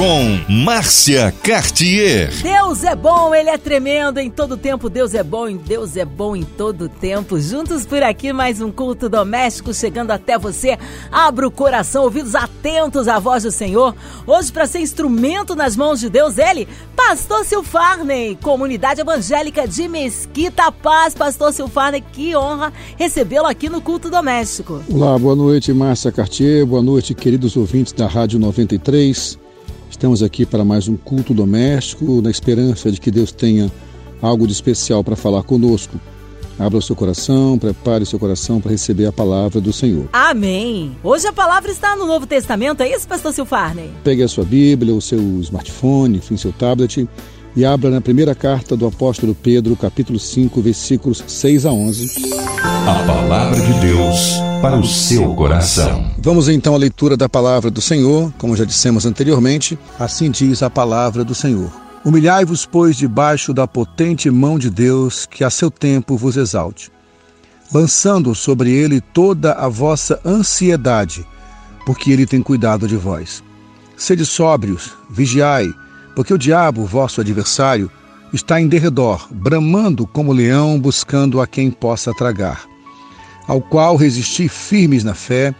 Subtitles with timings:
[0.00, 2.32] com Márcia Cartier.
[2.42, 4.88] Deus é bom, Ele é tremendo em todo tempo.
[4.88, 7.38] Deus é bom, Deus é bom em todo tempo.
[7.38, 10.78] Juntos por aqui, mais um culto doméstico chegando até você.
[11.12, 13.94] Abra o coração, ouvidos atentos à voz do Senhor.
[14.26, 20.72] Hoje, para ser instrumento nas mãos de Deus, Ele, Pastor Silfarney, Comunidade Evangélica de Mesquita
[20.72, 21.14] Paz.
[21.14, 24.82] Pastor Silfarney, que honra recebê-lo aqui no culto doméstico.
[24.90, 26.64] Olá, boa noite, Márcia Cartier.
[26.64, 29.49] Boa noite, queridos ouvintes da Rádio 93.
[29.90, 33.70] Estamos aqui para mais um culto doméstico, na esperança de que Deus tenha
[34.22, 36.00] algo de especial para falar conosco.
[36.58, 40.08] Abra o seu coração, prepare o seu coração para receber a palavra do Senhor.
[40.12, 40.96] Amém.
[41.02, 43.90] Hoje a palavra está no Novo Testamento, é isso, pastor Silfarney?
[44.04, 47.08] Pegue a sua Bíblia, o seu smartphone, enfim, seu tablet
[47.56, 52.30] e abra na primeira carta do apóstolo Pedro, capítulo 5, versículos 6 a 11.
[52.62, 56.10] A palavra de Deus para o seu coração.
[56.18, 60.68] Vamos então à leitura da palavra do Senhor, como já dissemos anteriormente, assim diz a
[60.68, 61.70] palavra do Senhor.
[62.04, 66.92] Humilhai-vos, pois, debaixo da potente mão de Deus, que a seu tempo vos exalte,
[67.72, 71.26] lançando sobre ele toda a vossa ansiedade,
[71.86, 73.42] porque ele tem cuidado de vós.
[73.96, 75.68] Sede sóbrios, vigiai,
[76.14, 77.90] porque o diabo, vosso adversário,
[78.30, 82.68] está em derredor, bramando como leão, buscando a quem possa tragar.
[83.50, 85.52] Ao qual resisti firmes na fé,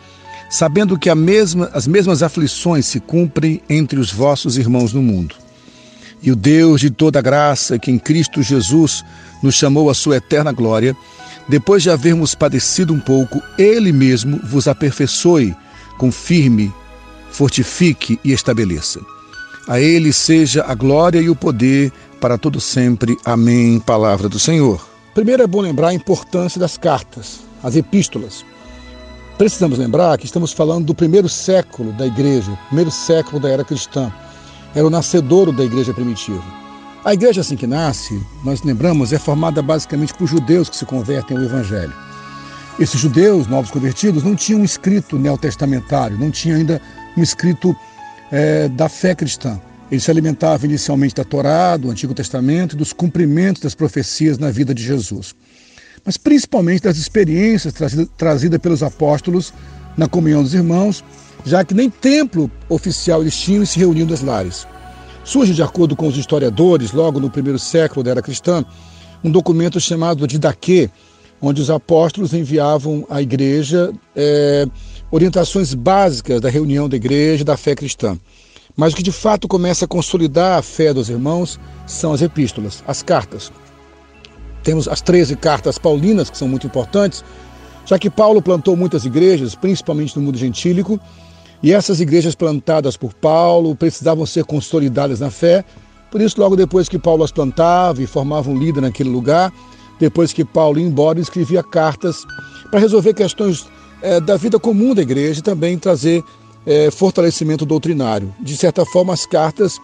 [0.48, 5.34] sabendo que mesma, as mesmas aflições se cumprem entre os vossos irmãos no mundo.
[6.22, 9.04] E o Deus de toda graça, que em Cristo Jesus
[9.42, 10.94] nos chamou à sua eterna glória,
[11.48, 15.52] depois de havermos padecido um pouco, Ele mesmo vos aperfeiçoe,
[15.98, 16.72] confirme,
[17.32, 19.00] fortifique e estabeleça.
[19.66, 23.16] A Ele seja a glória e o poder para todo sempre.
[23.24, 23.80] Amém.
[23.80, 24.80] Palavra do Senhor.
[25.12, 28.44] Primeiro é bom lembrar a importância das cartas, as epístolas.
[29.38, 34.12] Precisamos lembrar que estamos falando do primeiro século da igreja, primeiro século da era cristã.
[34.74, 36.44] Era o nascedouro da igreja primitiva.
[37.04, 41.36] A igreja assim que nasce, nós lembramos, é formada basicamente por judeus que se convertem
[41.36, 41.92] ao evangelho.
[42.78, 46.80] Esses judeus, novos convertidos, não tinham um escrito neotestamentário, não tinham ainda
[47.16, 47.74] um escrito
[48.30, 49.58] é, da fé cristã.
[49.90, 54.50] Ele se alimentava inicialmente da Torá, do Antigo Testamento e dos cumprimentos das profecias na
[54.50, 55.34] vida de Jesus.
[56.04, 59.52] Mas principalmente das experiências trazidas trazida pelos apóstolos
[59.96, 61.04] na comunhão dos irmãos,
[61.44, 64.66] já que nem templo oficial eles tinham se reuniam das lares.
[65.24, 68.64] Surge, de acordo com os historiadores, logo no primeiro século da era cristã,
[69.22, 70.90] um documento chamado Didaquê,
[71.40, 74.66] onde os apóstolos enviavam à igreja é,
[75.10, 78.18] orientações básicas da reunião da igreja da fé cristã.
[78.76, 82.82] Mas o que de fato começa a consolidar a fé dos irmãos são as epístolas,
[82.86, 83.52] as cartas.
[84.62, 87.24] Temos as 13 cartas paulinas, que são muito importantes,
[87.86, 91.00] já que Paulo plantou muitas igrejas, principalmente no mundo gentílico,
[91.62, 95.64] e essas igrejas plantadas por Paulo precisavam ser consolidadas na fé,
[96.10, 99.52] por isso, logo depois que Paulo as plantava e formava um líder naquele lugar,
[99.98, 102.24] depois que Paulo ia embora, escrevia cartas
[102.70, 103.66] para resolver questões
[104.02, 106.24] é, da vida comum da igreja e também trazer
[106.66, 108.34] é, fortalecimento doutrinário.
[108.40, 109.78] De certa forma, as cartas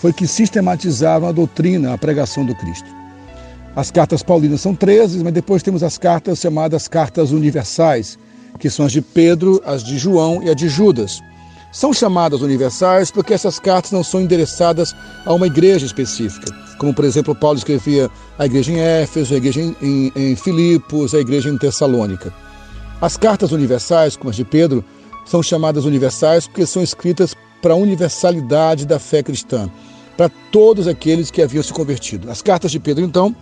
[0.00, 2.99] foi que sistematizaram a doutrina, a pregação do Cristo.
[3.80, 8.18] As cartas paulinas são 13, mas depois temos as cartas chamadas cartas universais,
[8.58, 11.22] que são as de Pedro, as de João e a de Judas.
[11.72, 17.06] São chamadas universais porque essas cartas não são endereçadas a uma igreja específica, como por
[17.06, 21.56] exemplo Paulo escrevia a igreja em Éfeso, a igreja em, em, Filipos, a igreja em
[21.56, 22.34] Tessalônica.
[23.00, 24.84] As cartas universais, como as de Pedro,
[25.24, 29.70] são chamadas universais porque são escritas para a universalidade da fé cristã,
[30.18, 32.30] para todos aqueles que haviam se convertido.
[32.30, 33.34] As cartas de Pedro, então,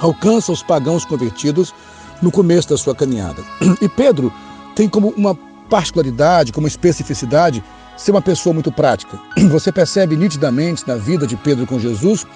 [0.00, 1.74] alcançam os pagãos convertidos
[2.20, 3.42] no começo da sua caminhada.
[3.80, 4.32] E Pedro
[4.74, 5.34] tem como uma
[5.68, 7.62] particularidade, como especificidade,
[7.96, 9.18] ser uma pessoa muito prática.
[9.50, 12.26] Você percebe nitidamente na vida de Pedro com Jesus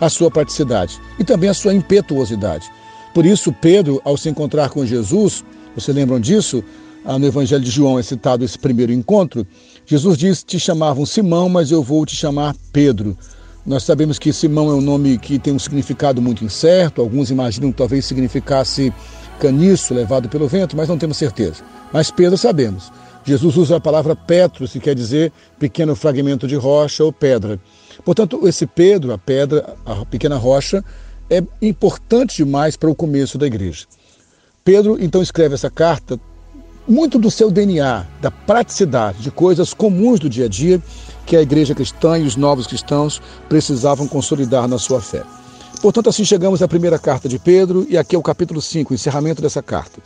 [0.00, 2.70] a sua praticidade e também a sua impetuosidade.
[3.12, 5.44] Por isso, Pedro, ao se encontrar com Jesus,
[5.74, 6.62] vocês lembram disso?
[7.04, 9.46] Ah, no Evangelho de João é citado esse primeiro encontro.
[9.86, 13.16] Jesus diz: Te chamavam Simão, mas eu vou te chamar Pedro.
[13.66, 17.00] Nós sabemos que Simão é um nome que tem um significado muito incerto.
[17.00, 18.92] Alguns imaginam que talvez significasse
[19.40, 21.64] caniço levado pelo vento, mas não temos certeza.
[21.90, 22.92] Mas Pedro sabemos.
[23.24, 27.58] Jesus usa a palavra Petros, que quer dizer pequeno fragmento de rocha ou pedra.
[28.04, 30.84] Portanto, esse Pedro, a pedra, a pequena rocha,
[31.30, 33.86] é importante demais para o começo da igreja.
[34.62, 36.20] Pedro então escreve essa carta
[36.86, 40.82] muito do seu DNA, da praticidade, de coisas comuns do dia a dia
[41.26, 45.22] que a igreja cristã e os novos cristãos precisavam consolidar na sua fé.
[45.80, 48.94] Portanto, assim chegamos à primeira carta de Pedro e aqui é o capítulo 5, o
[48.94, 50.00] encerramento dessa carta.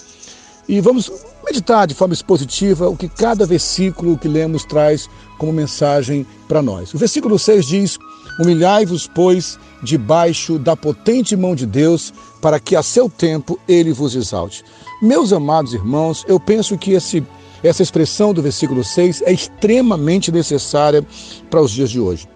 [0.68, 1.10] E vamos
[1.44, 5.08] meditar de forma expositiva o que cada versículo que lemos traz
[5.38, 6.92] como mensagem para nós.
[6.92, 7.98] O versículo 6 diz:
[8.38, 14.14] Humilhai-vos, pois, debaixo da potente mão de Deus, para que a seu tempo ele vos
[14.14, 14.64] exalte.
[15.02, 17.24] Meus amados irmãos, eu penso que esse,
[17.62, 21.04] essa expressão do versículo 6 é extremamente necessária
[21.50, 22.28] para os dias de hoje.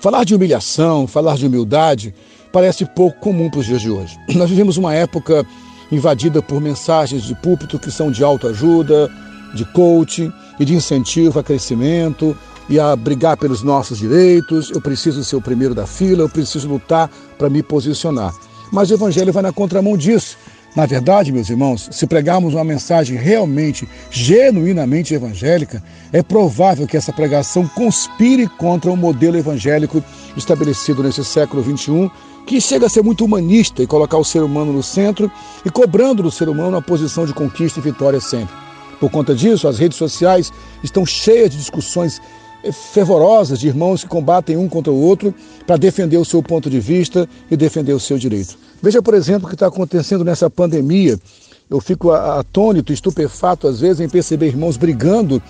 [0.00, 2.14] Falar de humilhação, falar de humildade,
[2.52, 4.16] parece pouco comum para os dias de hoje.
[4.34, 5.46] Nós vivemos uma época
[5.90, 9.08] invadida por mensagens de púlpito que são de autoajuda,
[9.54, 12.36] de coaching e de incentivo a crescimento
[12.68, 14.70] e a brigar pelos nossos direitos.
[14.70, 18.34] Eu preciso ser o primeiro da fila, eu preciso lutar para me posicionar.
[18.72, 20.36] Mas o Evangelho vai na contramão disso.
[20.76, 25.82] Na verdade, meus irmãos, se pregarmos uma mensagem realmente, genuinamente evangélica,
[26.12, 30.04] é provável que essa pregação conspire contra o modelo evangélico
[30.36, 32.10] estabelecido nesse século XXI,
[32.46, 35.32] que chega a ser muito humanista e colocar o ser humano no centro
[35.64, 38.54] e cobrando do ser humano a posição de conquista e vitória sempre.
[39.00, 40.52] Por conta disso, as redes sociais
[40.82, 42.20] estão cheias de discussões
[42.72, 45.34] fervorosas de irmãos que combatem um contra o outro
[45.66, 48.58] para defender o seu ponto de vista e defender o seu direito.
[48.82, 51.18] Veja, por exemplo, o que está acontecendo nessa pandemia.
[51.68, 55.42] Eu fico atônito, estupefato, às vezes, em perceber irmãos brigando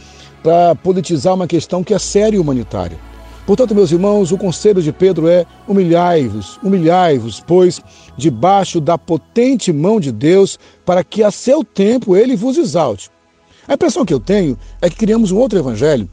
[0.42, 2.98] para politizar uma questão que é séria e humanitária.
[3.46, 7.80] Portanto, meus irmãos, o conselho de Pedro é: humilhai-vos, humilhai-vos, pois,
[8.16, 13.08] debaixo da potente mão de Deus, para que a seu tempo ele vos exalte.
[13.68, 16.08] A impressão que eu tenho é que criamos um outro evangelho,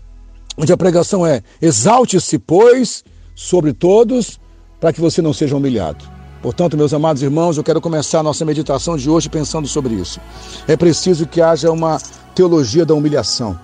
[0.58, 3.04] onde a pregação é: exalte-se, pois,
[3.36, 4.40] sobre todos,
[4.80, 6.04] para que você não seja humilhado.
[6.42, 10.20] Portanto, meus amados irmãos, eu quero começar a nossa meditação de hoje pensando sobre isso.
[10.68, 11.98] É preciso que haja uma
[12.36, 13.58] teologia da humilhação.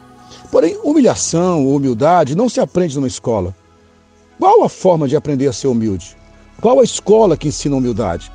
[0.49, 3.53] Porém, humilhação ou humildade não se aprende numa escola.
[4.39, 6.15] Qual a forma de aprender a ser humilde?
[6.61, 8.31] Qual a escola que ensina humildade?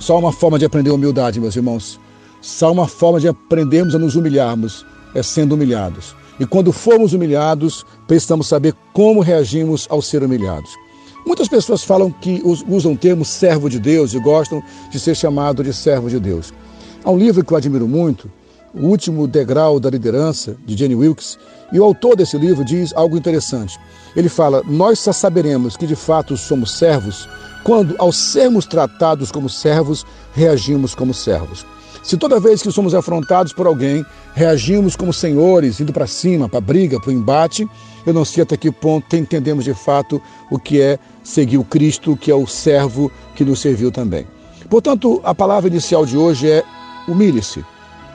[0.00, 2.00] Só uma forma de aprender humildade, meus irmãos.
[2.40, 4.84] Só uma forma de aprendermos a nos humilharmos
[5.14, 6.16] é sendo humilhados.
[6.40, 10.70] E quando formos humilhados, precisamos saber como reagimos ao ser humilhados.
[11.26, 15.62] Muitas pessoas falam que usam o termo servo de Deus e gostam de ser chamado
[15.62, 16.50] de servo de Deus.
[17.04, 18.30] Há um livro que eu admiro muito,
[18.72, 21.36] O Último Degrau da Liderança, de Jenny Wilkes,
[21.72, 23.78] e o autor desse livro diz algo interessante.
[24.16, 27.28] Ele fala: Nós só saberemos que de fato somos servos
[27.64, 31.66] quando, ao sermos tratados como servos, reagimos como servos.
[32.02, 34.04] Se toda vez que somos afrontados por alguém,
[34.34, 37.68] reagimos como senhores, indo para cima, para a briga, para o embate,
[38.06, 40.20] eu não sei até que ponto entendemos de fato
[40.50, 44.26] o que é seguir o Cristo, que é o servo que nos serviu também.
[44.68, 46.64] Portanto, a palavra inicial de hoje é
[47.06, 47.64] humilhe-se.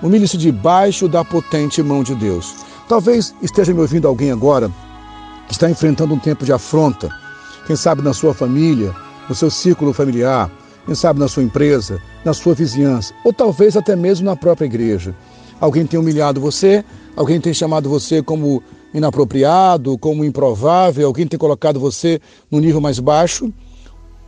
[0.02, 2.56] Humilhe-se debaixo da potente mão de Deus.
[2.88, 4.72] Talvez esteja me ouvindo alguém agora
[5.48, 7.10] que está enfrentando um tempo de afronta,
[7.68, 8.94] quem sabe na sua família,
[9.28, 10.50] no seu círculo familiar,
[10.86, 15.16] quem sabe na sua empresa, na sua vizinhança, ou talvez até mesmo na própria igreja.
[15.60, 16.84] Alguém tem humilhado você,
[17.16, 18.62] alguém tem chamado você como
[18.94, 22.20] inapropriado, como improvável, alguém tem colocado você
[22.52, 23.52] no nível mais baixo.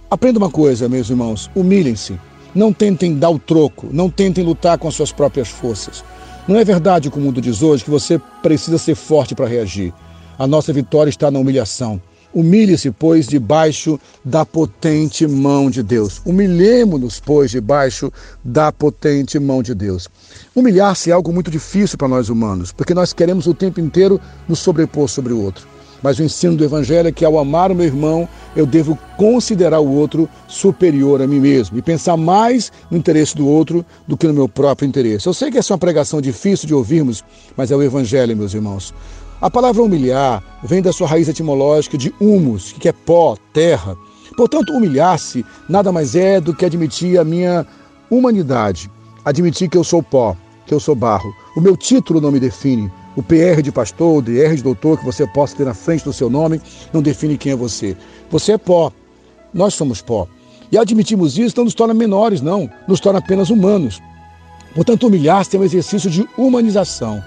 [0.09, 2.19] Aprenda uma coisa, meus irmãos: humilhem-se.
[2.55, 6.03] Não tentem dar o troco, não tentem lutar com as suas próprias forças.
[6.47, 9.93] Não é verdade, como o mundo diz hoje, que você precisa ser forte para reagir.
[10.39, 12.01] A nossa vitória está na humilhação.
[12.33, 16.21] Humilhe-se, pois, debaixo da potente mão de Deus.
[16.25, 18.11] Humilhemo-nos, pois, debaixo
[18.43, 20.07] da potente mão de Deus.
[20.55, 24.59] Humilhar-se é algo muito difícil para nós humanos, porque nós queremos o tempo inteiro nos
[24.59, 25.67] sobrepor sobre o outro.
[26.01, 29.79] Mas o ensino do Evangelho é que ao amar o meu irmão, eu devo considerar
[29.79, 34.27] o outro superior a mim mesmo e pensar mais no interesse do outro do que
[34.27, 35.27] no meu próprio interesse.
[35.27, 37.23] Eu sei que essa é uma pregação difícil de ouvirmos,
[37.55, 38.93] mas é o Evangelho, meus irmãos.
[39.39, 43.95] A palavra humilhar vem da sua raiz etimológica de humus, que é pó, terra.
[44.35, 47.63] Portanto, humilhar-se nada mais é do que admitir a minha
[48.09, 48.89] humanidade,
[49.23, 51.31] admitir que eu sou pó, que eu sou barro.
[51.55, 52.91] O meu título não me define.
[53.15, 56.13] O PR de pastor, o DR de doutor que você possa ter na frente do
[56.13, 56.59] seu nome
[56.91, 57.95] não define quem é você.
[58.31, 58.91] Você é pó.
[59.53, 60.27] Nós somos pó.
[60.71, 62.67] E admitimos isso não nos torna menores, não.
[62.87, 64.01] Nos torna apenas humanos.
[64.73, 67.23] Portanto, humilhar-se é um exercício de humanização.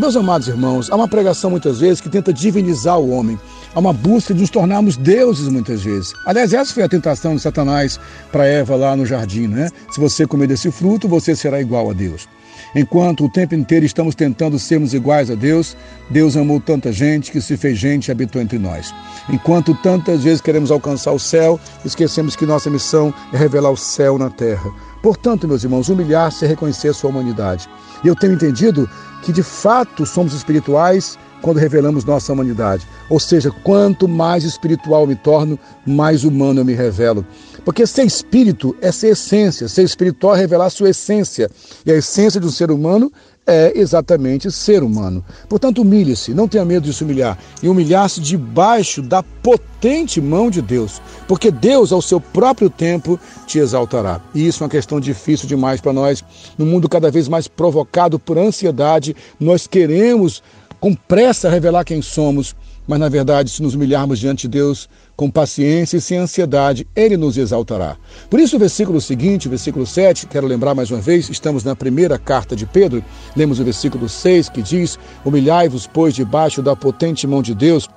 [0.00, 3.38] Meus amados irmãos, há uma pregação muitas vezes que tenta divinizar o homem.
[3.74, 6.14] Há uma busca de nos tornarmos deuses muitas vezes.
[6.24, 8.00] Aliás, essa foi a tentação de Satanás
[8.32, 9.68] para Eva lá no jardim, né?
[9.90, 12.26] Se você comer desse fruto, você será igual a Deus.
[12.74, 15.76] Enquanto o tempo inteiro estamos tentando sermos iguais a Deus,
[16.08, 18.94] Deus amou tanta gente que se fez gente e habitou entre nós.
[19.28, 24.16] Enquanto tantas vezes queremos alcançar o céu, esquecemos que nossa missão é revelar o céu
[24.16, 24.70] na terra.
[25.02, 27.68] Portanto, meus irmãos, humilhar-se é reconhecer sua humanidade.
[28.02, 28.88] E eu tenho entendido
[29.22, 32.86] que de fato somos espirituais quando revelamos nossa humanidade.
[33.08, 37.24] Ou seja, quanto mais espiritual me torno, mais humano eu me revelo.
[37.64, 41.50] Porque ser espírito é ser essência, ser espiritual é revelar sua essência.
[41.84, 43.12] E a essência de um ser humano
[43.46, 45.24] é exatamente ser humano.
[45.48, 50.62] Portanto, humilhe-se, não tenha medo de se humilhar, e humilhar-se debaixo da potente mão de
[50.62, 54.20] Deus, porque Deus, ao seu próprio tempo, te exaltará.
[54.34, 56.22] E isso é uma questão difícil demais para nós,
[56.56, 60.42] no mundo cada vez mais provocado por ansiedade, nós queremos
[60.78, 62.54] com pressa revelar quem somos,
[62.90, 67.16] mas na verdade, se nos humilharmos diante de Deus com paciência e sem ansiedade, Ele
[67.16, 67.96] nos exaltará.
[68.28, 71.76] Por isso, o versículo seguinte, o versículo 7, quero lembrar mais uma vez, estamos na
[71.76, 73.04] primeira carta de Pedro,
[73.36, 77.88] lemos o versículo 6 que diz: Humilhai-vos, pois, debaixo da potente mão de Deus,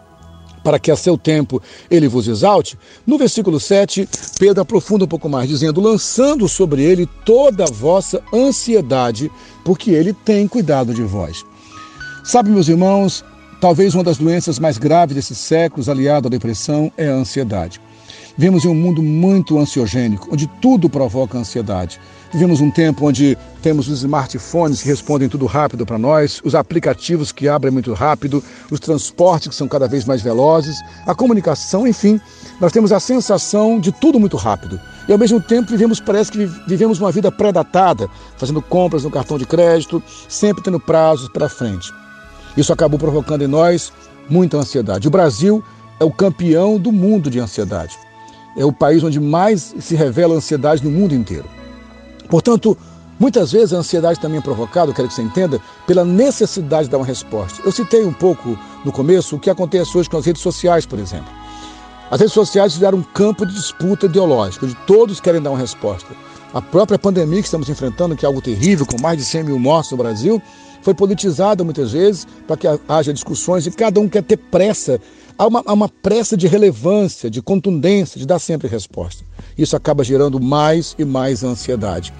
[0.63, 1.59] para que a seu tempo
[1.89, 2.77] ele vos exalte.
[3.03, 4.07] No versículo 7,
[4.37, 9.31] Pedro aprofunda um pouco mais, dizendo: lançando sobre ele toda a vossa ansiedade,
[9.65, 11.43] porque ele tem cuidado de vós.
[12.23, 13.25] Sabe, meus irmãos,
[13.63, 17.79] Talvez uma das doenças mais graves desses séculos, aliada à depressão, é a ansiedade.
[18.37, 21.97] Vivemos em um mundo muito ansiogênico, onde tudo provoca ansiedade.
[22.33, 27.31] Vivemos um tempo onde temos os smartphones que respondem tudo rápido para nós, os aplicativos
[27.31, 30.75] que abrem muito rápido, os transportes que são cada vez mais velozes,
[31.07, 32.19] a comunicação, enfim,
[32.59, 34.77] nós temos a sensação de tudo muito rápido.
[35.07, 39.37] E ao mesmo tempo vivemos, parece que vivemos uma vida pré-datada, fazendo compras no cartão
[39.37, 42.02] de crédito, sempre tendo prazos para frente.
[42.55, 43.91] Isso acabou provocando em nós
[44.29, 45.07] muita ansiedade.
[45.07, 45.63] O Brasil
[45.99, 47.97] é o campeão do mundo de ansiedade.
[48.55, 51.45] É o país onde mais se revela ansiedade no mundo inteiro.
[52.29, 52.77] Portanto,
[53.19, 56.97] muitas vezes a ansiedade também é provocada, quero que você entenda, pela necessidade de dar
[56.97, 57.61] uma resposta.
[57.65, 60.99] Eu citei um pouco no começo o que acontece hoje com as redes sociais, por
[60.99, 61.31] exemplo.
[62.11, 66.13] As redes sociais viraram um campo de disputa ideológica, onde todos querem dar uma resposta.
[66.53, 69.57] A própria pandemia que estamos enfrentando, que é algo terrível, com mais de 100 mil
[69.57, 70.39] mortos no Brasil,
[70.83, 74.99] foi politizada muitas vezes para que haja discussões e cada um quer ter pressa.
[75.37, 79.23] Há uma, há uma pressa de relevância, de contundência, de dar sempre resposta.
[79.57, 82.13] Isso acaba gerando mais e mais ansiedade.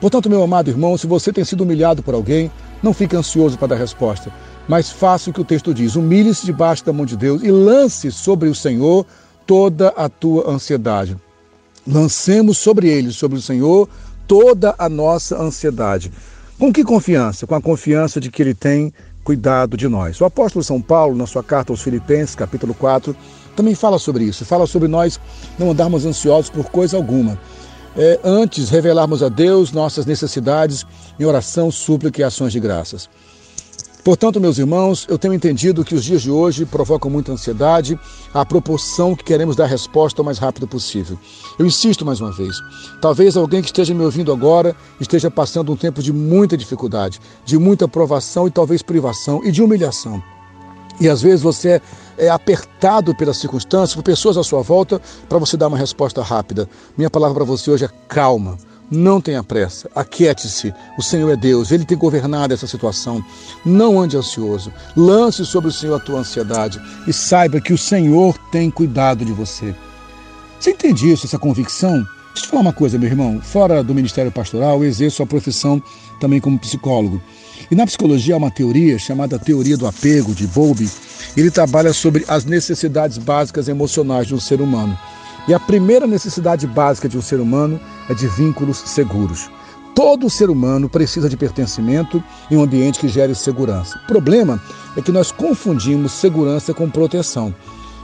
[0.00, 2.50] Portanto, meu amado irmão, se você tem sido humilhado por alguém,
[2.82, 4.32] não fique ansioso para dar resposta,
[4.66, 8.10] mas faça o que o texto diz: humilhe-se debaixo da mão de Deus e lance
[8.10, 9.06] sobre o Senhor
[9.46, 11.16] toda a tua ansiedade.
[11.86, 13.88] Lancemos sobre ele, sobre o Senhor,
[14.26, 16.10] toda a nossa ansiedade.
[16.60, 17.46] Com que confiança?
[17.46, 18.92] Com a confiança de que ele tem
[19.24, 20.20] cuidado de nós.
[20.20, 23.16] O apóstolo São Paulo, na sua carta aos Filipenses, capítulo 4,
[23.56, 24.44] também fala sobre isso.
[24.44, 25.18] Fala sobre nós
[25.58, 27.40] não andarmos ansiosos por coisa alguma.
[27.96, 30.84] É, antes, revelarmos a Deus nossas necessidades
[31.18, 33.08] em oração, súplica e ações de graças.
[34.02, 37.98] Portanto, meus irmãos, eu tenho entendido que os dias de hoje provocam muita ansiedade,
[38.32, 41.18] à proporção que queremos dar resposta o mais rápido possível.
[41.58, 42.56] Eu insisto mais uma vez:
[43.00, 47.58] talvez alguém que esteja me ouvindo agora esteja passando um tempo de muita dificuldade, de
[47.58, 50.22] muita provação e talvez privação e de humilhação.
[50.98, 51.80] E às vezes você
[52.16, 56.68] é apertado pelas circunstâncias, por pessoas à sua volta, para você dar uma resposta rápida.
[56.96, 58.58] Minha palavra para você hoje é calma.
[58.90, 60.74] Não tenha pressa, aquiete-se.
[60.98, 63.24] O Senhor é Deus, Ele tem governado essa situação.
[63.64, 64.72] Não ande ansioso.
[64.96, 69.32] Lance sobre o Senhor a tua ansiedade e saiba que o Senhor tem cuidado de
[69.32, 69.74] você.
[70.58, 71.92] Você entende isso, essa convicção?
[71.92, 73.40] Deixa eu te falar uma coisa, meu irmão.
[73.40, 75.80] Fora do ministério pastoral, eu exerço a profissão
[76.20, 77.22] também como psicólogo.
[77.70, 80.90] E na psicologia há uma teoria chamada teoria do apego, de Bowlby.
[81.36, 84.98] Ele trabalha sobre as necessidades básicas emocionais de um ser humano.
[85.48, 89.50] E a primeira necessidade básica de um ser humano é de vínculos seguros.
[89.94, 93.98] Todo ser humano precisa de pertencimento em um ambiente que gere segurança.
[94.04, 94.62] O problema
[94.96, 97.54] é que nós confundimos segurança com proteção.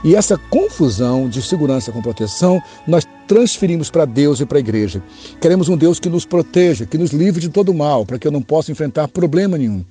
[0.03, 5.01] E essa confusão de segurança com proteção nós transferimos para Deus e para a igreja.
[5.41, 8.31] Queremos um Deus que nos proteja, que nos livre de todo mal, para que eu
[8.31, 9.83] não possa enfrentar problema nenhum.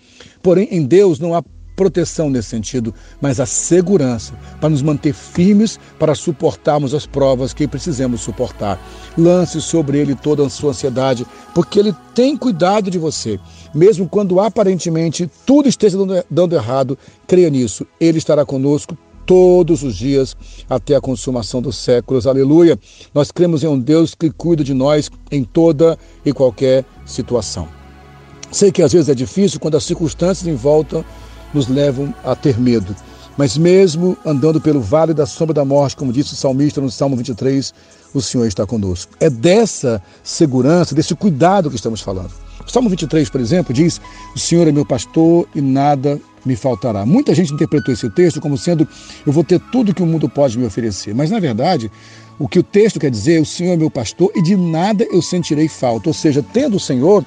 [0.43, 1.43] Porém, em Deus não há
[1.77, 7.69] proteção nesse sentido, mas a segurança para nos manter firmes para suportarmos as provas que
[7.69, 8.81] precisamos suportar.
[9.17, 13.39] Lance sobre ele toda a sua ansiedade, porque ele tem cuidado de você.
[13.75, 15.99] Mesmo quando aparentemente tudo esteja
[16.31, 17.87] dando errado, creia nisso.
[18.01, 20.37] Ele estará conosco todos os dias
[20.71, 22.27] até a consumação dos séculos.
[22.27, 22.79] Aleluia.
[23.13, 27.69] Nós cremos em um Deus que cuida de nós em toda e qualquer situação.
[28.51, 31.05] Sei que às vezes é difícil quando as circunstâncias em volta
[31.53, 32.95] nos levam a ter medo.
[33.37, 37.17] Mas mesmo andando pelo vale da sombra da morte, como disse o salmista no Salmo
[37.17, 37.75] 23,
[38.15, 39.13] o Senhor está conosco.
[39.21, 42.31] É dessa segurança, desse cuidado que estamos falando.
[42.67, 44.01] O Salmo 23, por exemplo, diz:
[44.35, 47.05] O Senhor é meu pastor e nada me faltará.
[47.05, 48.89] Muita gente interpretou esse texto como sendo:
[49.27, 51.15] Eu vou ter tudo que o mundo pode me oferecer.
[51.15, 51.91] Mas, na verdade,
[52.39, 55.07] o que o texto quer dizer é: O Senhor é meu pastor e de nada
[55.13, 56.09] eu sentirei falta.
[56.09, 57.25] Ou seja, tendo o Senhor,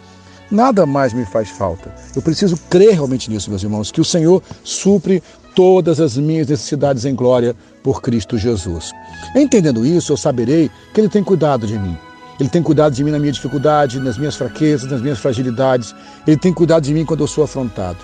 [0.51, 1.93] nada mais me faz falta.
[2.15, 5.21] Eu preciso crer realmente nisso, meus irmãos, que o Senhor supre
[5.55, 8.91] todas as minhas necessidades em glória por Cristo Jesus.
[9.35, 11.97] Entendendo isso, eu saberei que Ele tem cuidado de mim.
[12.39, 15.93] Ele tem cuidado de mim na minha dificuldade, nas minhas fraquezas, nas minhas fragilidades.
[16.25, 17.97] Ele tem cuidado de mim quando eu sou afrontado.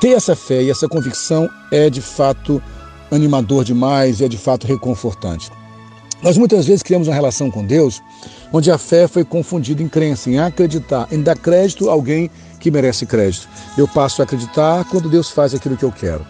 [0.00, 2.60] Ter essa fé e essa convicção é de fato
[3.10, 5.50] animador demais e é de fato reconfortante.
[6.22, 8.02] Nós muitas vezes criamos uma relação com Deus
[8.52, 12.70] onde a fé foi confundida em crença, em acreditar, em dar crédito a alguém que
[12.70, 13.48] merece crédito.
[13.76, 16.26] Eu passo a acreditar quando Deus faz aquilo que eu quero.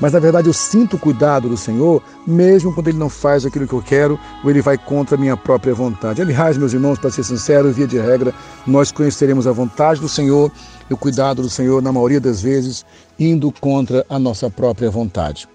[0.00, 3.66] Mas na verdade eu sinto o cuidado do Senhor, mesmo quando Ele não faz aquilo
[3.66, 6.22] que eu quero ou Ele vai contra a minha própria vontade.
[6.22, 8.34] Aliás, meus irmãos, para ser sincero, via de regra,
[8.66, 10.52] nós conheceremos a vontade do Senhor
[10.88, 12.84] e o cuidado do Senhor, na maioria das vezes,
[13.18, 15.48] indo contra a nossa própria vontade.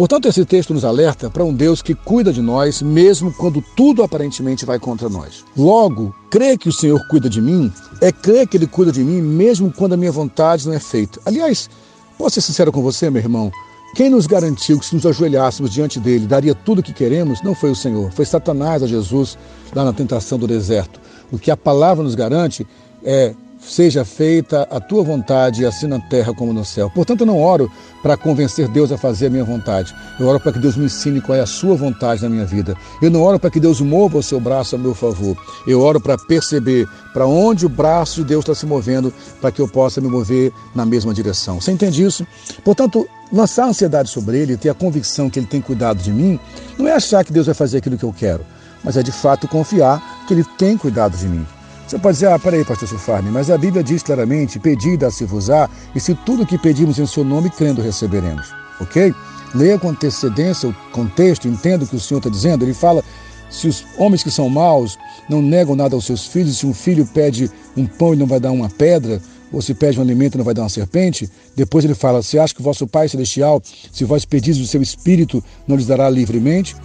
[0.00, 4.02] Portanto, esse texto nos alerta para um Deus que cuida de nós, mesmo quando tudo
[4.02, 5.44] aparentemente vai contra nós.
[5.54, 9.20] Logo, crer que o Senhor cuida de mim é crer que Ele cuida de mim,
[9.20, 11.20] mesmo quando a minha vontade não é feita.
[11.26, 11.68] Aliás,
[12.16, 13.52] posso ser sincero com você, meu irmão?
[13.94, 17.54] Quem nos garantiu que se nos ajoelhássemos diante dele, daria tudo o que queremos, não
[17.54, 19.36] foi o Senhor, foi Satanás a Jesus
[19.74, 20.98] lá na tentação do deserto.
[21.30, 22.66] O que a palavra nos garante
[23.04, 26.90] é seja feita a tua vontade, assim na terra como no céu.
[26.90, 27.70] Portanto, eu não oro
[28.02, 29.94] para convencer Deus a fazer a minha vontade.
[30.18, 32.74] Eu oro para que Deus me ensine qual é a sua vontade na minha vida.
[33.02, 35.36] Eu não oro para que Deus mova o seu braço a meu favor.
[35.66, 39.60] Eu oro para perceber para onde o braço de Deus está se movendo, para que
[39.60, 41.60] eu possa me mover na mesma direção.
[41.60, 42.26] Você entende isso?
[42.64, 46.38] Portanto, lançar ansiedade sobre Ele, ter a convicção que Ele tem cuidado de mim,
[46.78, 48.44] não é achar que Deus vai fazer aquilo que eu quero,
[48.82, 51.46] mas é de fato confiar que Ele tem cuidado de mim.
[51.90, 55.24] Você pode dizer, ah, peraí, pastor Silfarne, mas a Bíblia diz claramente, pedida a se
[55.24, 58.54] vos á, e se tudo que pedimos em seu nome, crendo, receberemos.
[58.80, 59.12] Ok?
[59.56, 62.64] Leia com antecedência o contexto, entenda o que o Senhor está dizendo.
[62.64, 63.02] Ele fala,
[63.50, 64.96] se os homens que são maus
[65.28, 68.38] não negam nada aos seus filhos, se um filho pede um pão e não vai
[68.38, 69.20] dar uma pedra,
[69.52, 72.38] ou se pede um alimento e não vai dar uma serpente, depois ele fala, se
[72.38, 76.08] acha que o vosso Pai Celestial, se vós pedis o seu Espírito, não lhes dará
[76.08, 76.76] livremente?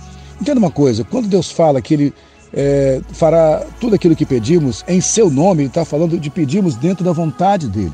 [0.41, 2.13] Entenda uma coisa, quando Deus fala que Ele
[2.55, 7.03] é, fará tudo aquilo que pedimos em seu nome, ele está falando de pedimos dentro
[7.03, 7.91] da vontade dele.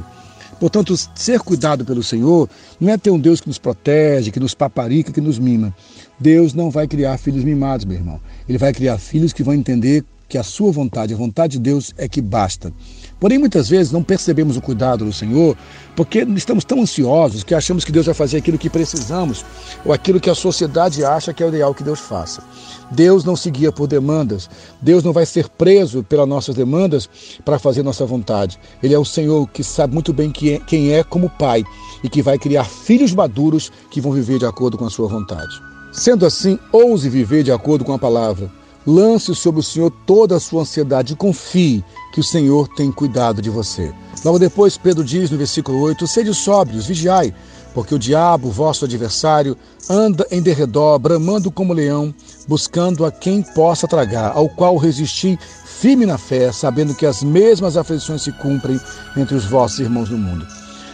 [0.60, 2.48] Portanto, ser cuidado pelo Senhor
[2.80, 5.76] não é ter um Deus que nos protege, que nos paparica, que nos mima.
[6.20, 8.20] Deus não vai criar filhos mimados, meu irmão.
[8.48, 11.94] Ele vai criar filhos que vão entender que a sua vontade, a vontade de Deus
[11.98, 12.72] é que basta.
[13.20, 15.58] Porém, muitas vezes não percebemos o cuidado do Senhor
[15.94, 19.44] porque estamos tão ansiosos que achamos que Deus vai fazer aquilo que precisamos
[19.84, 22.42] ou aquilo que a sociedade acha que é o ideal que Deus faça.
[22.90, 24.50] Deus não se guia por demandas.
[24.82, 27.10] Deus não vai ser preso pelas nossas demandas
[27.44, 28.58] para fazer nossa vontade.
[28.82, 31.66] Ele é o Senhor que sabe muito bem é, quem é como Pai
[32.02, 35.62] e que vai criar filhos maduros que vão viver de acordo com a sua vontade.
[35.92, 38.50] Sendo assim, ouse viver de acordo com a palavra.
[38.86, 43.40] Lance sobre o Senhor toda a sua ansiedade e confie que o Senhor tem cuidado
[43.40, 43.94] de você.
[44.26, 47.32] Logo depois, Pedro diz no versículo 8: Sede sóbrios, vigiai,
[47.76, 49.56] porque o diabo, vosso adversário,
[49.88, 52.14] anda em derredor, bramando como leão,
[52.48, 57.78] buscando a quem possa tragar, ao qual resisti firme na fé, sabendo que as mesmas
[57.78, 58.80] aflições se cumprem
[59.16, 60.46] entre os vossos irmãos no mundo.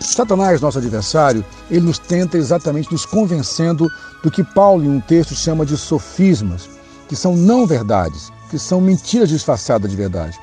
[0.01, 3.89] Satanás, nosso adversário, ele nos tenta exatamente nos convencendo
[4.21, 6.76] do que Paulo, em um texto, chama de sofismas
[7.07, 10.39] que são não verdades, que são mentiras disfarçadas de verdade.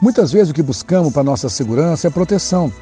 [0.00, 2.72] Muitas vezes o que buscamos para nossa segurança é proteção.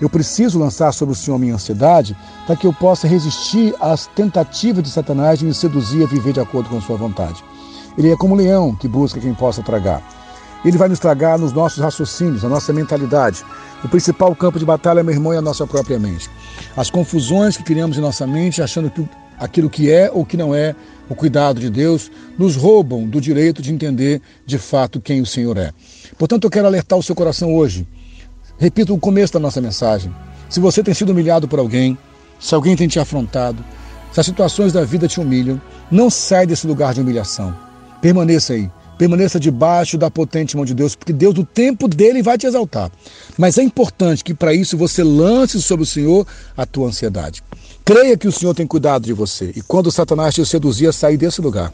[0.00, 2.14] Eu preciso lançar sobre o Senhor minha ansiedade
[2.46, 6.40] para que eu possa resistir às tentativas de Satanás de me seduzir a viver de
[6.40, 7.42] acordo com sua vontade.
[7.96, 10.02] Ele é como um leão que busca quem possa tragar.
[10.64, 13.42] Ele vai nos tragar nos nossos raciocínios, na nossa mentalidade.
[13.82, 16.28] O principal campo de batalha, meu irmão, é a nossa própria mente.
[16.76, 20.54] As confusões que criamos em nossa mente, achando que aquilo que é ou que não
[20.54, 20.74] é
[21.08, 25.56] o cuidado de Deus, nos roubam do direito de entender de fato quem o Senhor
[25.56, 25.72] é.
[26.18, 27.86] Portanto, eu quero alertar o seu coração hoje.
[28.58, 30.12] Repito o começo da nossa mensagem.
[30.48, 31.96] Se você tem sido humilhado por alguém,
[32.38, 33.64] se alguém tem te afrontado,
[34.12, 37.54] se as situações da vida te humilham, não sai desse lugar de humilhação.
[38.00, 38.70] Permaneça aí.
[38.98, 42.90] Permaneça debaixo da potente mão de Deus, porque Deus, no tempo dele, vai te exaltar.
[43.36, 47.42] Mas é importante que para isso você lance sobre o Senhor a tua ansiedade.
[47.86, 49.52] Creia que o Senhor tem cuidado de você.
[49.54, 51.72] E quando Satanás te seduzia, sair desse lugar.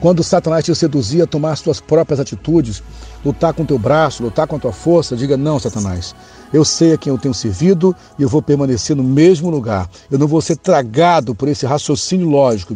[0.00, 2.82] Quando Satanás te seduzia a tomar suas próprias atitudes,
[3.22, 6.14] lutar com teu braço, lutar com a tua força, diga: Não, Satanás,
[6.54, 9.90] eu sei a quem eu tenho servido e eu vou permanecer no mesmo lugar.
[10.10, 12.74] Eu não vou ser tragado por esse raciocínio lógico.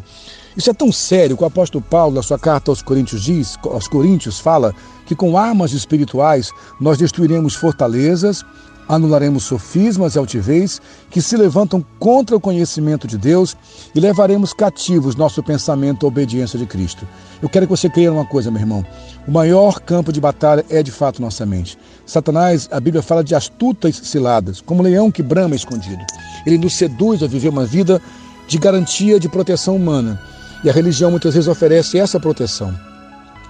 [0.55, 3.89] Isso é tão sério que o apóstolo Paulo, na sua carta aos Coríntios, diz, aos
[3.89, 4.75] Coríntios, fala
[5.07, 8.45] que com armas espirituais nós destruiremos fortalezas,
[8.89, 13.57] anularemos sofismas e altivez que se levantam contra o conhecimento de Deus
[13.95, 17.07] e levaremos cativos nosso pensamento à obediência de Cristo.
[17.43, 18.85] Eu quero que você creia uma coisa, meu irmão.
[19.27, 21.79] O maior campo de batalha é de fato nossa mente.
[22.05, 26.03] Satanás, a Bíblia fala de astutas ciladas, como leão que brama escondido.
[26.47, 28.01] ele nos seduz a viver uma vida
[28.47, 30.21] de garantia de proteção humana.
[30.65, 32.75] E a religião muitas vezes oferece essa proteção.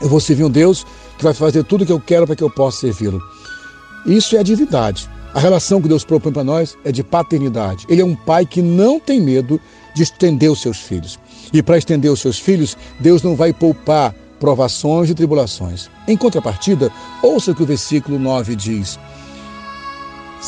[0.00, 0.84] Eu vou servir um Deus
[1.16, 3.20] que vai fazer tudo o que eu quero para que eu possa servi-lo.
[4.04, 5.08] Isso é divindade.
[5.34, 7.86] A relação que Deus propõe para nós é de paternidade.
[7.88, 9.60] Ele é um pai que não tem medo
[9.94, 11.18] de estender os seus filhos.
[11.52, 15.90] E para estender os seus filhos, Deus não vai poupar provações e tribulações.
[16.06, 16.90] Em contrapartida,
[17.22, 18.98] ouça o que o versículo 9 diz: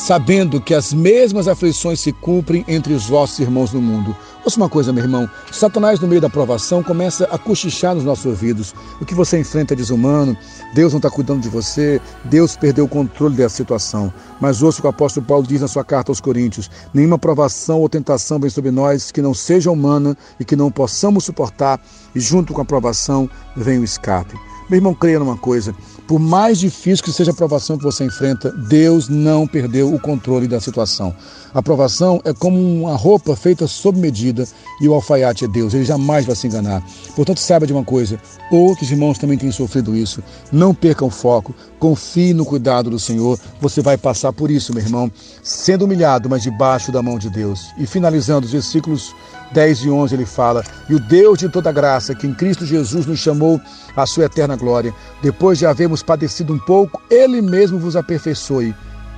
[0.07, 4.17] Sabendo que as mesmas aflições se cumprem entre os vossos irmãos no mundo.
[4.45, 5.29] Ouça uma coisa, meu irmão.
[5.53, 8.75] Satanás, no meio da provação, começa a cochichar nos nossos ouvidos.
[9.01, 10.37] O que você enfrenta é desumano,
[10.73, 14.11] Deus não está cuidando de você, Deus perdeu o controle dessa situação.
[14.41, 17.81] Mas ouça o que o apóstolo Paulo diz na sua carta aos Coríntios: nenhuma provação
[17.81, 21.79] ou tentação vem sobre nós que não seja humana e que não possamos suportar,
[22.15, 24.35] e junto com a provação vem o escape.
[24.71, 25.75] Meu irmão, creia numa coisa:
[26.09, 30.49] por mais difícil que seja a provação que você enfrenta, Deus não perdeu o controle
[30.49, 31.15] da situação.
[31.53, 34.47] A provação é como uma roupa feita sob medida
[34.81, 36.83] e o alfaiate é Deus, ele jamais vai se enganar.
[37.15, 38.19] Portanto, saiba de uma coisa:
[38.51, 40.23] outros irmãos também têm sofrido isso.
[40.51, 43.39] Não percam o foco, confie no cuidado do Senhor.
[43.61, 47.67] Você vai passar por isso, meu irmão, sendo humilhado, mas debaixo da mão de Deus.
[47.77, 49.15] E finalizando os versículos
[49.53, 53.07] 10 e 11 ele fala: E o Deus de toda graça, que em Cristo Jesus
[53.07, 53.61] nos chamou
[53.97, 58.75] à sua eterna glória, depois de havermos padecido um pouco, ele mesmo vos aperfeiçoe.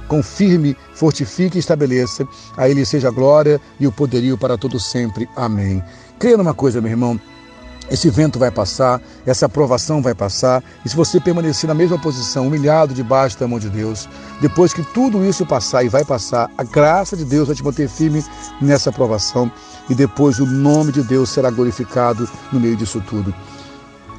[0.09, 2.27] Confirme, fortifique e estabeleça.
[2.57, 5.29] A ele seja a glória e o poderio para todo sempre.
[5.37, 5.83] Amém.
[6.19, 7.19] Creia numa coisa, meu irmão.
[7.90, 12.46] Esse vento vai passar, essa aprovação vai passar, e se você permanecer na mesma posição,
[12.46, 14.09] humilhado debaixo da mão de Deus,
[14.40, 17.88] depois que tudo isso passar e vai passar, a graça de Deus vai te manter
[17.88, 18.24] firme
[18.61, 19.50] nessa aprovação,
[19.88, 23.35] e depois o nome de Deus será glorificado no meio disso tudo.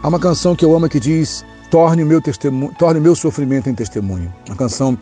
[0.04, 3.70] Há uma canção que eu amo que diz: Torne o meu, testemunho, torne meu sofrimento
[3.70, 4.34] em testemunho.
[4.48, 4.98] Uma canção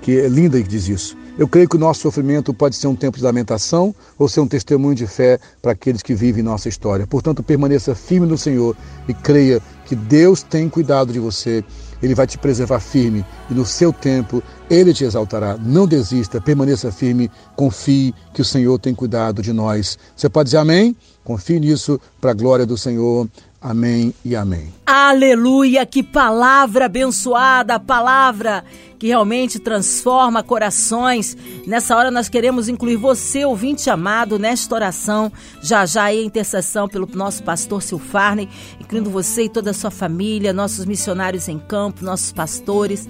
[0.00, 1.16] que é linda que diz isso.
[1.38, 4.48] Eu creio que o nosso sofrimento pode ser um tempo de lamentação ou ser um
[4.48, 7.06] testemunho de fé para aqueles que vivem nossa história.
[7.06, 8.76] Portanto, permaneça firme no Senhor
[9.08, 11.64] e creia que Deus tem cuidado de você.
[12.02, 15.56] Ele vai te preservar firme e no seu tempo ele te exaltará.
[15.56, 19.96] Não desista, permaneça firme, confie que o Senhor tem cuidado de nós.
[20.16, 20.96] Você pode dizer amém?
[21.22, 23.28] Confie nisso para a glória do Senhor.
[23.60, 24.72] Amém e amém.
[24.86, 25.84] Aleluia!
[25.84, 28.64] Que palavra abençoada, palavra
[28.98, 31.36] que realmente transforma corações.
[31.66, 35.32] Nessa hora nós queremos incluir você, ouvinte amado, nesta oração.
[35.60, 38.48] Já já a intercessão pelo nosso pastor Silfarne,
[38.80, 43.08] incluindo você e toda a sua família, nossos missionários em campo, nossos pastores,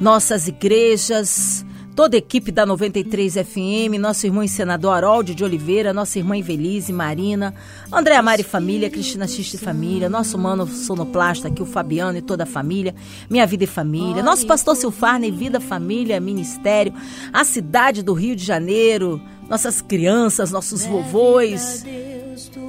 [0.00, 1.64] nossas igrejas
[1.96, 6.36] toda a equipe da 93 FM, nosso irmão e senador Harold de Oliveira, nossa irmã
[6.36, 7.54] Invelise, Marina,
[7.90, 12.46] André Amari Família, Cristina Xiste Família, nosso mano sonoplasta aqui, o Fabiano e toda a
[12.46, 12.94] família,
[13.30, 16.92] Minha Vida e Família, nosso pastor Silfarne, Vida, Família, Ministério,
[17.32, 21.82] a cidade do Rio de Janeiro, nossas crianças, nossos vovôs,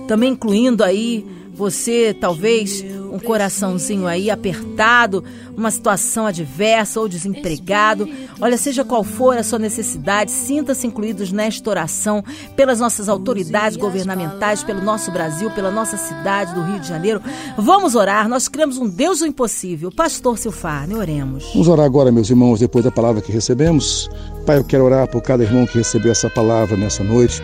[0.08, 5.24] também incluindo aí você, talvez, um coraçãozinho aí apertado,
[5.56, 8.08] uma situação adversa ou desempregado.
[8.40, 12.24] Olha, seja qual for a sua necessidade, sinta-se incluídos nesta oração
[12.56, 17.22] pelas nossas autoridades governamentais, pelo nosso Brasil, pela nossa cidade do Rio de Janeiro.
[17.58, 19.92] Vamos orar, nós criamos um Deus do impossível.
[19.92, 21.46] Pastor Silfarne, oremos.
[21.54, 24.10] Vamos orar agora, meus irmãos, depois da palavra que recebemos.
[24.46, 27.42] Pai, eu quero orar por cada irmão que recebeu essa palavra nessa noite.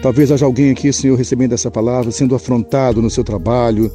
[0.00, 3.92] Talvez haja alguém aqui, Senhor, recebendo essa palavra, sendo afrontado no seu trabalho,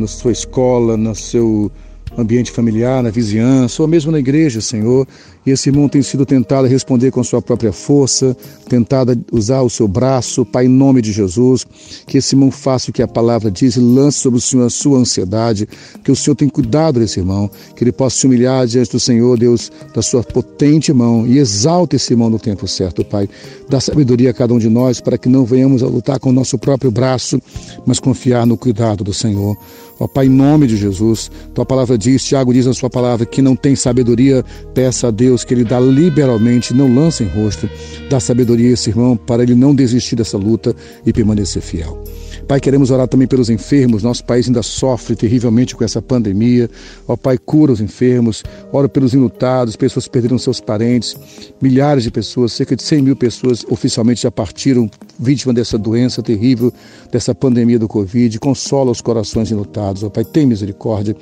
[0.00, 1.70] na sua escola, no seu
[2.18, 5.06] ambiente familiar, na vizinhança, ou mesmo na igreja, Senhor.
[5.46, 8.36] E esse irmão tem sido tentado a responder com sua própria força,
[8.68, 11.64] tentado a usar o seu braço, Pai, em nome de Jesus.
[12.06, 14.70] Que esse irmão faça o que a palavra diz e lance sobre o Senhor a
[14.70, 15.68] sua ansiedade.
[16.04, 19.38] Que o Senhor tenha cuidado desse irmão, que ele possa se humilhar diante do Senhor,
[19.38, 23.28] Deus, da sua potente mão e exalte esse irmão no tempo certo, Pai.
[23.68, 26.32] Dá sabedoria a cada um de nós para que não venhamos a lutar com o
[26.32, 27.40] nosso próprio braço,
[27.86, 29.56] mas confiar no cuidado do Senhor.
[30.00, 33.42] Ó Pai, em nome de Jesus, tua palavra diz, Tiago diz na sua palavra, que
[33.42, 37.68] não tem sabedoria, peça a Deus que ele dá liberalmente, não lança em rosto.
[38.08, 42.02] Dá sabedoria a esse irmão para ele não desistir dessa luta e permanecer fiel.
[42.48, 44.02] Pai, queremos orar também pelos enfermos.
[44.02, 46.68] Nosso país ainda sofre terrivelmente com essa pandemia.
[47.06, 48.42] Ó Pai, cura os enfermos.
[48.72, 51.14] Ora pelos enlutados, pessoas que perderam seus parentes.
[51.60, 56.72] Milhares de pessoas, cerca de 100 mil pessoas oficialmente já partiram vítimas dessa doença terrível,
[57.12, 58.38] dessa pandemia do Covid.
[58.38, 60.02] Consola os corações enlutados.
[60.02, 61.14] Ó Pai, tem misericórdia.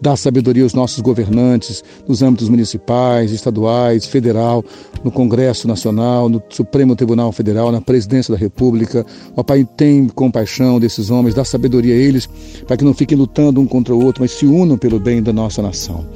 [0.00, 4.64] Dá sabedoria aos nossos governantes nos âmbitos municipais, estaduais, federal,
[5.04, 9.04] no Congresso Nacional, no Supremo Tribunal Federal, na Presidência da República.
[9.36, 12.28] Ó Pai, tem compaixão desses homens, dá sabedoria a eles,
[12.66, 15.32] para que não fiquem lutando um contra o outro, mas se unam pelo bem da
[15.32, 16.06] nossa nação.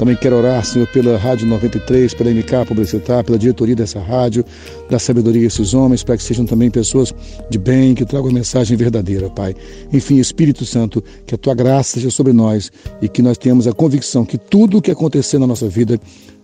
[0.00, 4.42] Também quero orar, Senhor, pela Rádio 93, pela MK Publicitar, pela diretoria dessa rádio,
[4.88, 7.12] da sabedoria esses homens, para que sejam também pessoas
[7.50, 9.54] de bem, que tragam a mensagem verdadeira, Pai.
[9.92, 13.74] Enfim, Espírito Santo, que a tua graça seja sobre nós e que nós tenhamos a
[13.74, 16.00] convicção que tudo o que acontecer na nossa vida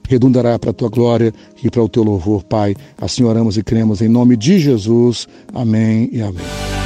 [0.06, 1.32] redundará para a tua glória
[1.64, 2.76] e para o teu louvor, Pai.
[3.00, 5.26] Assim oramos e cremos em nome de Jesus.
[5.54, 6.85] Amém e amém.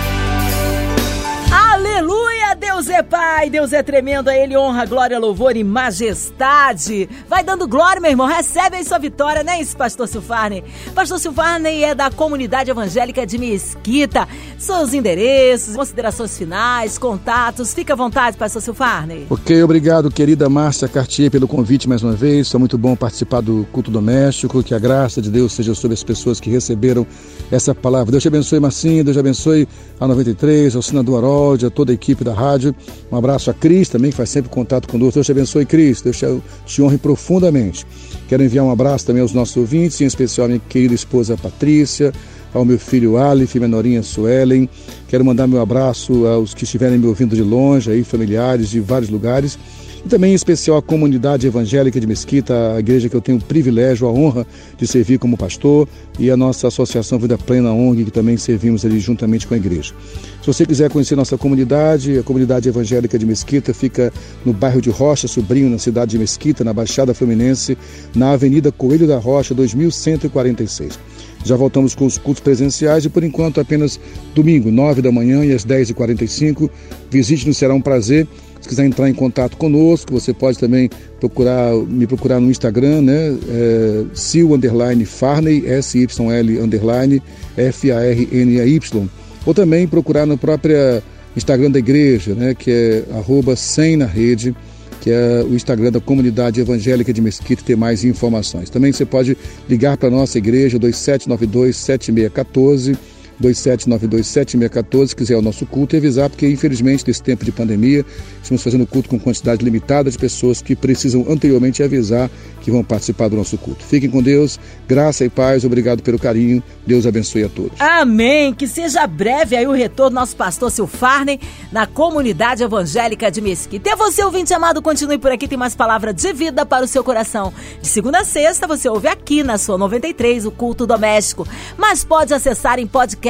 [2.81, 7.11] Deus é Pai, Deus é tremendo, a Ele honra, glória, louvor e majestade.
[7.29, 10.65] Vai dando glória, meu irmão, recebe aí sua vitória, né, esse pastor Silfarney?
[10.95, 14.27] Pastor Silfarney é da comunidade evangélica de Mesquita.
[14.57, 19.27] Seus endereços, considerações finais, contatos, fica à vontade, pastor Silfarney.
[19.29, 22.51] Ok, obrigado, querida Márcia Cartier, pelo convite mais uma vez.
[22.51, 26.03] Foi muito bom participar do culto doméstico, que a graça de Deus seja sobre as
[26.03, 27.07] pessoas que receberam
[27.51, 28.13] essa palavra.
[28.13, 29.69] Deus te abençoe, Marcinha, Deus te abençoe
[30.01, 32.70] a 93, ao senador Harold, a toda a equipe da rádio.
[33.11, 35.15] Um abraço a Cris também, que faz sempre contato conosco.
[35.15, 36.01] Deus te abençoe, Cris.
[36.03, 36.21] Deus
[36.67, 37.87] te, honre profundamente.
[38.29, 42.13] Quero enviar um abraço também aos nossos ouvintes, em especial a minha querida esposa Patrícia,
[42.53, 44.69] ao meu filho Alif, menorinha Suelen.
[45.09, 49.11] Quero mandar meu abraço aos que estiverem me ouvindo de longe, aí, familiares de vários
[49.11, 49.59] lugares.
[50.05, 53.41] E também em especial a comunidade evangélica de Mesquita, a igreja que eu tenho o
[53.41, 54.47] privilégio, a honra
[54.79, 55.87] de servir como pastor,
[56.19, 59.93] e a nossa Associação Vida Plena ONG, que também servimos ali juntamente com a igreja.
[60.41, 64.13] Se você quiser conhecer nossa comunidade, a comunidade evangélica de Mesquita fica
[64.45, 67.77] no bairro de Rocha Sobrinho, na cidade de Mesquita, na Baixada Fluminense,
[68.15, 70.99] na Avenida Coelho da Rocha, 2146.
[71.45, 73.99] Já voltamos com os cultos presenciais e por enquanto apenas
[74.35, 76.69] domingo, 9 da manhã e às 10h45.
[77.11, 78.27] Visite-nos, será um prazer.
[78.61, 83.39] Se quiser entrar em contato conosco, você pode também procurar, me procurar no Instagram, né?
[83.49, 87.23] É, Sil underline Farney, S-Y-L underline
[87.57, 89.09] F-A-R-N-A-Y.
[89.47, 91.03] Ou também procurar no próprio
[91.35, 92.55] Instagram da igreja, né?
[92.55, 93.55] Que é arroba
[93.97, 94.55] na rede,
[95.01, 98.69] que é o Instagram da Comunidade Evangélica de Mesquita, ter mais informações.
[98.69, 99.37] Também você pode
[99.69, 102.99] ligar para a nossa igreja, 2792 7614
[103.41, 108.05] 27927614, quiser o nosso culto e avisar, porque infelizmente nesse tempo de pandemia,
[108.43, 113.29] estamos fazendo culto com quantidade limitada de pessoas que precisam anteriormente avisar que vão participar
[113.29, 113.83] do nosso culto.
[113.85, 117.81] Fiquem com Deus, graça e paz, obrigado pelo carinho, Deus abençoe a todos.
[117.81, 121.41] Amém, que seja breve aí o retorno nosso pastor Silfarney
[121.73, 123.91] na comunidade evangélica de Mesquita.
[123.91, 127.03] E você, ouvinte amado, continue por aqui, tem mais palavra de vida para o seu
[127.03, 127.53] coração.
[127.81, 131.49] De segunda a sexta, você ouve aqui na sua 93, o culto doméstico,
[131.79, 133.30] mas pode acessar em podcast